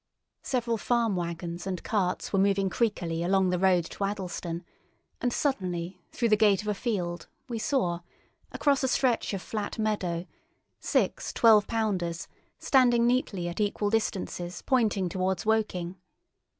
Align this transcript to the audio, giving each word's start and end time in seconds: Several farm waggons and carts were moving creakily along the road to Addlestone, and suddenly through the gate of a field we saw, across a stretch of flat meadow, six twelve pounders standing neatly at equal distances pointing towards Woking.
Several 0.41 0.79
farm 0.79 1.15
waggons 1.15 1.67
and 1.67 1.83
carts 1.83 2.33
were 2.33 2.39
moving 2.39 2.71
creakily 2.71 3.23
along 3.23 3.51
the 3.51 3.59
road 3.59 3.85
to 3.85 4.03
Addlestone, 4.03 4.63
and 5.21 5.31
suddenly 5.31 6.01
through 6.11 6.29
the 6.29 6.35
gate 6.35 6.63
of 6.63 6.67
a 6.67 6.73
field 6.73 7.27
we 7.47 7.59
saw, 7.59 7.99
across 8.51 8.83
a 8.83 8.87
stretch 8.87 9.31
of 9.35 9.43
flat 9.43 9.77
meadow, 9.77 10.25
six 10.79 11.31
twelve 11.31 11.67
pounders 11.67 12.27
standing 12.57 13.05
neatly 13.05 13.47
at 13.47 13.59
equal 13.61 13.91
distances 13.91 14.63
pointing 14.63 15.07
towards 15.07 15.45
Woking. 15.45 15.97